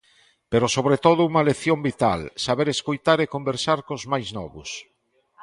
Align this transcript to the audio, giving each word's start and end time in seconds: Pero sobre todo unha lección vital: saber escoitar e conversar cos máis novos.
Pero 0.51 0.73
sobre 0.75 0.97
todo 1.05 1.21
unha 1.29 1.45
lección 1.49 1.79
vital: 1.89 2.21
saber 2.45 2.67
escoitar 2.71 3.17
e 3.21 3.31
conversar 3.35 3.79
cos 3.87 4.03
máis 4.11 4.27
novos. 4.37 4.69